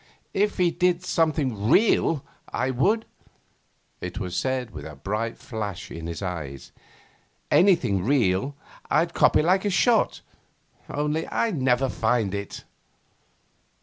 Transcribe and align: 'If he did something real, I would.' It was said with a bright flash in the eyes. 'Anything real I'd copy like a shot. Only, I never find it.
'If 0.33 0.57
he 0.57 0.71
did 0.71 1.03
something 1.05 1.69
real, 1.69 2.25
I 2.51 2.71
would.' 2.71 3.05
It 3.99 4.17
was 4.19 4.35
said 4.35 4.71
with 4.71 4.83
a 4.83 4.95
bright 4.95 5.37
flash 5.37 5.91
in 5.91 6.05
the 6.05 6.25
eyes. 6.25 6.71
'Anything 7.51 8.03
real 8.03 8.55
I'd 8.89 9.13
copy 9.13 9.43
like 9.43 9.63
a 9.63 9.69
shot. 9.69 10.21
Only, 10.89 11.27
I 11.27 11.51
never 11.51 11.87
find 11.87 12.33
it. 12.33 12.63